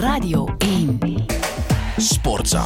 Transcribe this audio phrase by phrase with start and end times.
[0.00, 0.98] Radio 1.
[1.96, 2.64] Sportza.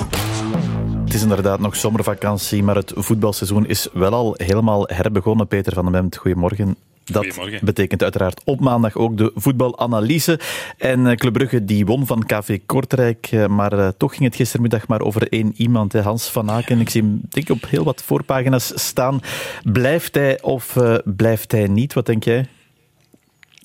[1.04, 5.46] Het is inderdaad nog zomervakantie, maar het voetbalseizoen is wel al helemaal herbegonnen.
[5.46, 6.76] Peter van den Bemt, goedemorgen.
[7.04, 7.26] Dat
[7.62, 10.40] betekent uiteraard op maandag ook de voetbalanalyse.
[10.78, 14.36] En eh, Club Brugge die won van KV Kortrijk, eh, maar eh, toch ging het
[14.36, 16.80] gistermiddag maar over één iemand, Hans van Aken.
[16.80, 19.20] Ik zie hem denk ik op heel wat voorpagina's staan.
[19.62, 21.92] Blijft hij of blijft hij niet?
[21.92, 22.46] Wat denk jij?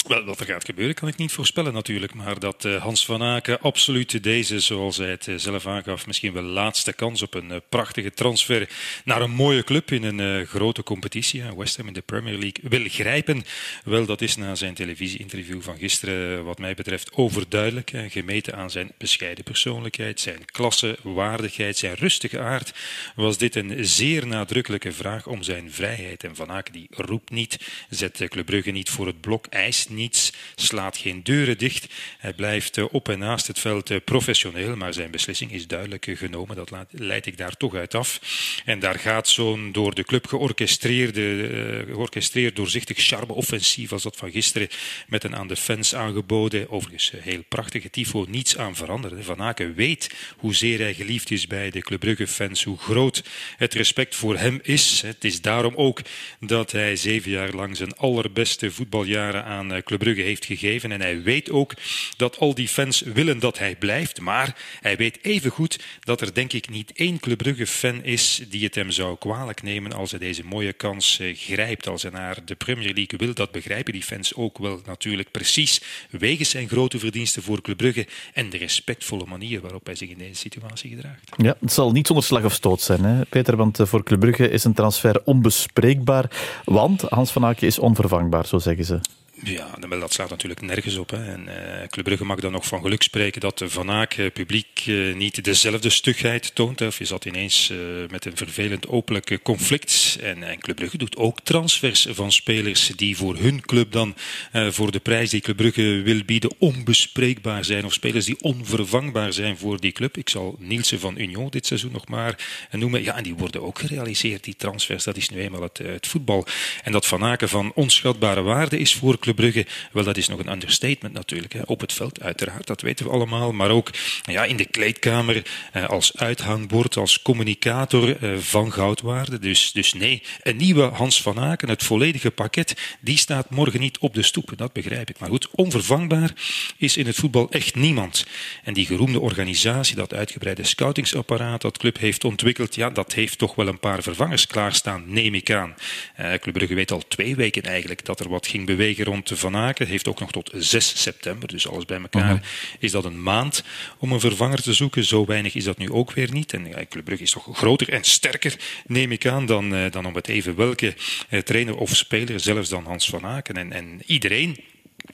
[0.07, 2.13] Wel, wat er gaat gebeuren kan ik niet voorspellen natuurlijk.
[2.13, 6.33] Maar dat eh, Hans van Aken absoluut deze, zoals hij het eh, zelf aangaf, misschien
[6.33, 8.69] wel laatste kans op een eh, prachtige transfer
[9.03, 12.85] naar een mooie club in een grote competitie, West Ham in de Premier League, wil
[12.87, 13.43] grijpen.
[13.83, 17.91] Wel, dat is na zijn televisieinterview van gisteren, wat mij betreft, overduidelijk.
[18.09, 22.73] gemeten aan zijn bescheiden persoonlijkheid, zijn klasse, waardigheid, zijn rustige aard,
[23.15, 26.23] was dit een zeer nadrukkelijke vraag om zijn vrijheid.
[26.23, 27.57] En Van Aken die roept niet,
[27.89, 31.87] zet Club Brugge niet voor het blok, eist niets, slaat geen deuren dicht.
[32.17, 36.07] Hij blijft eh, op en naast het veld eh, professioneel, maar zijn beslissing is duidelijk
[36.07, 36.55] eh, genomen.
[36.55, 38.19] Dat leid ik daar toch uit af.
[38.65, 44.67] En daar gaat zo'n door de club georchestreerde, georchestreerd doorzichtig charme-offensief als dat van gisteren
[45.07, 49.23] met een aan de fans aangeboden, overigens heel prachtige tifo, niets aan veranderen.
[49.23, 53.23] Van Aken weet hoezeer hij geliefd is bij de Club Brugge-fans, hoe groot
[53.57, 55.01] het respect voor hem is.
[55.01, 56.01] Het is daarom ook
[56.39, 60.91] dat hij zeven jaar lang zijn allerbeste voetbaljaren aan eh, Club Brugge heeft gegeven.
[60.91, 61.73] En hij weet ook
[62.17, 64.21] dat al die fans willen dat hij blijft.
[64.21, 68.75] Maar hij weet evengoed dat er denk ik niet één Club Brugge-fan is die het
[68.75, 71.87] hem zou kwalijk nemen als hij deze mooie kans eh, grijpt.
[71.87, 75.81] Als hij naar de Premier League wil, dat begrijpen die fans ook wel natuurlijk precies.
[76.09, 80.17] Wegens zijn grote verdiensten voor Club Brugge en de respectvolle manier waarop hij zich in
[80.17, 81.29] deze situatie gedraagt.
[81.37, 84.19] Ja, het zal niet zonder slag of stoot zijn, hè, Peter, want eh, voor Club
[84.19, 86.31] Brugge is een transfer onbespreekbaar,
[86.65, 88.99] want Hans van Aken is onvervangbaar, zo zeggen ze.
[89.43, 91.11] Ja, wel, dat slaat natuurlijk nergens op.
[91.11, 94.83] En, eh Club Brugge mag dan nog van geluk spreken dat Van Aak eh, publiek
[94.85, 96.79] eh, niet dezelfde stugheid toont.
[96.79, 96.87] Hè.
[96.87, 97.73] Of je zat ineens
[98.09, 100.17] met een vervelend openlijk conflict.
[100.21, 104.15] En, en Club Brugge doet ook transfers van spelers die voor hun club dan
[104.51, 107.85] voor de prijs die Club Brugge wil bieden onbespreekbaar zijn.
[107.85, 110.17] Of spelers die onvervangbaar zijn voor die club.
[110.17, 113.03] Ik zal Nielsen van Union dit seizoen nog maar noemen.
[113.03, 115.03] Ja, en die worden ook gerealiseerd, die transfers.
[115.03, 116.45] Dat is nu eenmaal het, het voetbal.
[116.83, 120.51] En dat Van Aken van onschatbare waarde is voor Brugge, wel, dat is nog een
[120.51, 121.53] understatement natuurlijk.
[121.53, 121.61] Hè.
[121.65, 123.51] Op het veld, uiteraard, dat weten we allemaal.
[123.51, 123.89] Maar ook
[124.21, 129.39] ja, in de kleedkamer, eh, als uithangbord, als communicator eh, van goudwaarde.
[129.39, 133.97] Dus, dus nee, een nieuwe Hans van Aken, het volledige pakket, die staat morgen niet
[133.97, 134.51] op de stoep.
[134.55, 135.19] Dat begrijp ik.
[135.19, 136.33] Maar goed, onvervangbaar
[136.77, 138.25] is in het voetbal echt niemand.
[138.63, 143.55] En die geroemde organisatie, dat uitgebreide scoutingsapparaat dat Club heeft ontwikkeld, ja, dat heeft toch
[143.55, 145.75] wel een paar vervangers klaarstaan, neem ik aan.
[146.15, 149.55] Eh, Club Brugge weet al twee weken eigenlijk dat er wat ging bewegen rond Van
[149.55, 149.87] Aken.
[149.87, 152.41] Heeft ook nog tot 6 september, dus alles bij elkaar
[152.79, 153.63] is dat een maand
[153.97, 155.03] om een vervanger te zoeken.
[155.03, 156.53] Zo weinig is dat nu ook weer niet.
[156.53, 160.05] En ja, Club Brugge is toch groter en sterker, neem ik aan, dan, eh, dan
[160.05, 160.95] om het even welke
[161.29, 163.55] eh, trainer of speler, zelfs dan Hans van Aken.
[163.55, 164.57] En, en iedereen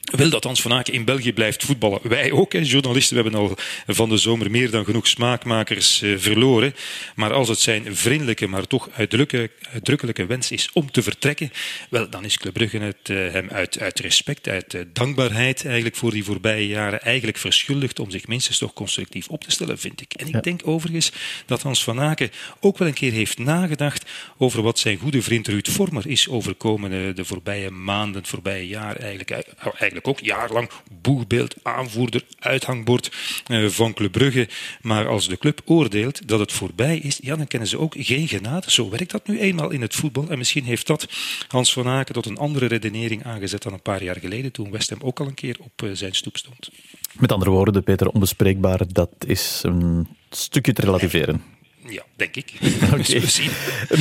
[0.02, 2.00] wil dat Hans van Aken in België blijft voetballen.
[2.02, 3.16] Wij ook, hè, journalisten.
[3.16, 6.74] We hebben al van de zomer meer dan genoeg smaakmakers eh, verloren.
[7.14, 11.52] Maar als het zijn vriendelijke, maar toch uitdrukkelijke, uitdrukkelijke wens is om te vertrekken,
[11.90, 15.96] wel, dan is Club Brugge het eh, hem uit, uit respect, uit eh, dankbaarheid eigenlijk
[15.96, 20.00] voor die voorbije jaren eigenlijk verschuldigd om zich minstens toch constructief op te stellen, vind
[20.00, 20.12] ik.
[20.12, 21.12] En ik denk overigens
[21.46, 22.30] dat Hans van Aken
[22.60, 27.14] ook wel een keer heeft nagedacht over wat zijn goede vriend Ruud Vormer is overkomen
[27.14, 29.30] de voorbije maanden, het voorbije jaar eigenlijk.
[29.86, 30.70] Eigenlijk ook jaarlang
[31.02, 33.12] boegbeeld, aanvoerder, uithangbord
[33.46, 34.48] eh, van Club Brugge.
[34.80, 38.28] Maar als de club oordeelt dat het voorbij is, ja, dan kennen ze ook geen
[38.28, 38.70] genade.
[38.70, 40.28] Zo werkt dat nu eenmaal in het voetbal.
[40.28, 41.08] En misschien heeft dat
[41.48, 44.90] Hans van Aken tot een andere redenering aangezet dan een paar jaar geleden, toen West
[44.90, 46.70] Ham ook al een keer op eh, zijn stoep stond.
[47.12, 51.55] Met andere woorden, Peter, onbespreekbaar, dat is een stukje te relativeren.
[51.88, 52.52] Ja, denk ik.
[52.60, 53.50] We zien.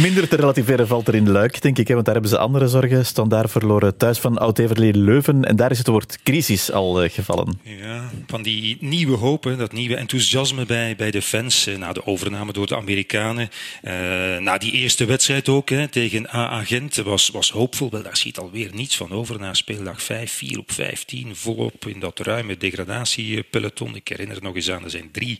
[0.01, 2.67] Minder te relativeren valt er in Luik, denk ik, hè, want daar hebben ze andere
[2.67, 3.05] zorgen.
[3.05, 7.59] Standaard verloren thuis van Oud-Everlee Leuven en daar is het woord crisis al eh, gevallen.
[7.63, 11.93] Ja, van die nieuwe hoop, hè, dat nieuwe enthousiasme bij, bij de fans eh, na
[11.93, 13.49] de overname door de Amerikanen.
[13.81, 13.93] Eh,
[14.37, 17.89] na die eerste wedstrijd ook hè, tegen AA Gent was, was hoopvol.
[17.89, 21.99] Wel, daar schiet alweer niets van over na speeldag 5, 4 op 15, volop in
[21.99, 23.95] dat ruime degradatiepeloton.
[23.95, 25.39] Ik herinner nog eens aan, er zijn drie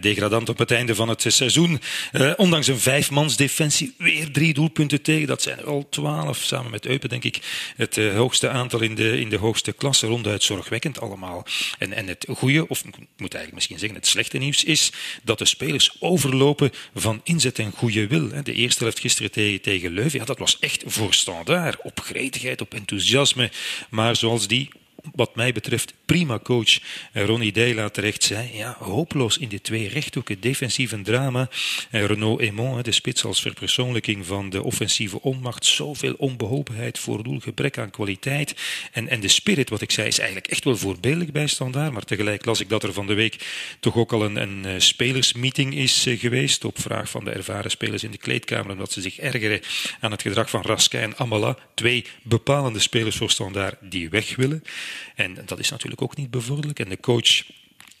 [0.00, 1.80] degradanten op het einde van het seizoen.
[2.12, 5.26] Eh, ondanks een vijfmans defensie, weer drie doelpunten tegen.
[5.26, 7.40] Dat zijn al twaalf, samen met Eupen denk ik
[7.76, 10.06] het eh, hoogste aantal in de, in de hoogste klasse.
[10.06, 11.46] Ronduit zorgwekkend allemaal.
[11.78, 14.92] En, en het goede, of ik moet eigenlijk misschien zeggen het slechte nieuws, is
[15.22, 18.42] dat de spelers overlopen van inzet en goede wil.
[18.42, 21.82] De eerste helft gisteren tegen, tegen Leuven, ja, dat was echt voor standaard.
[21.82, 23.50] Op gretigheid, op enthousiasme.
[23.90, 24.68] Maar zoals die
[25.14, 26.78] wat mij betreft prima coach
[27.12, 28.50] Ronnie Deila terecht zei.
[28.52, 30.40] Ja, hopeloos in de twee rechthoeken.
[30.40, 31.48] Defensieve drama.
[31.90, 35.64] Renaud Aymon, de spits als verpersoonlijking van de offensieve onmacht.
[35.64, 38.54] Zoveel onbeholpenheid, voordoel, gebrek aan kwaliteit.
[38.92, 41.92] En, en de spirit, wat ik zei, is eigenlijk echt wel voorbeeldig bij Standaard.
[41.92, 43.46] Maar tegelijk las ik dat er van de week
[43.80, 46.64] toch ook al een, een eh, spelersmeeting is eh, geweest.
[46.64, 48.72] Op vraag van de ervaren spelers in de kleedkamer.
[48.72, 49.60] Omdat ze zich ergeren
[50.00, 51.58] aan het gedrag van Raska en Amala.
[51.74, 54.62] Twee bepalende spelers voor Standaard die weg willen.
[55.14, 56.78] En dat is natuurlijk ook niet bevorderlijk.
[56.78, 57.42] En de coach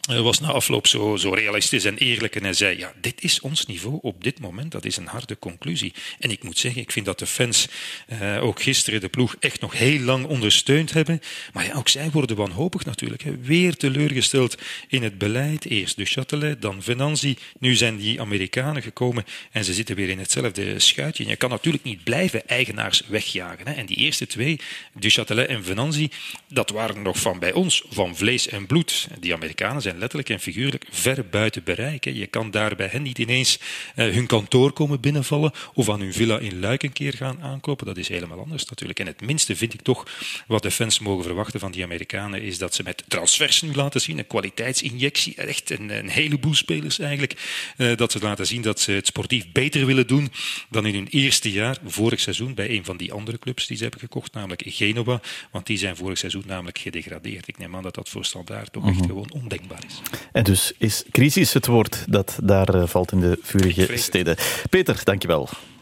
[0.06, 3.66] was na afloop zo, zo realistisch en eerlijk en hij zei, ja, dit is ons
[3.66, 5.92] niveau op dit moment, dat is een harde conclusie.
[6.18, 7.68] En ik moet zeggen, ik vind dat de fans
[8.08, 11.20] uh, ook gisteren de ploeg echt nog heel lang ondersteund hebben.
[11.52, 13.22] Maar ja, ook zij worden wanhopig natuurlijk.
[13.22, 13.36] Hè.
[13.36, 14.56] Weer teleurgesteld
[14.88, 15.64] in het beleid.
[15.64, 17.36] Eerst de Châtelet, dan Venanzi.
[17.58, 21.24] Nu zijn die Amerikanen gekomen en ze zitten weer in hetzelfde schuitje.
[21.24, 23.66] En je kan natuurlijk niet blijven eigenaars wegjagen.
[23.66, 23.72] Hè.
[23.72, 24.60] En die eerste twee,
[24.92, 26.10] de Châtelet en Venanzi,
[26.48, 29.08] dat waren nog van bij ons, van vlees en bloed.
[29.20, 32.04] Die Amerikanen zijn letterlijk en figuurlijk ver buiten bereik.
[32.04, 33.58] Je kan daar bij hen niet ineens
[33.96, 37.86] uh, hun kantoor komen binnenvallen of aan hun villa in Luik een keer gaan aankloppen.
[37.86, 39.00] Dat is helemaal anders natuurlijk.
[39.00, 40.06] En het minste vind ik toch
[40.46, 44.00] wat de fans mogen verwachten van die Amerikanen is dat ze met transfers nu laten
[44.00, 48.80] zien, een kwaliteitsinjectie, echt een, een heleboel spelers eigenlijk, uh, dat ze laten zien dat
[48.80, 50.32] ze het sportief beter willen doen
[50.70, 53.82] dan in hun eerste jaar, vorig seizoen, bij een van die andere clubs die ze
[53.82, 55.20] hebben gekocht, namelijk Genova,
[55.50, 57.48] want die zijn vorig seizoen namelijk gedegradeerd.
[57.48, 60.00] Ik neem aan dat dat voor Standaard toch echt gewoon ondenkbaar is.
[60.32, 64.36] En dus is crisis het woord dat daar uh, valt in de vurige steden.
[64.70, 65.48] Peter, dankjewel.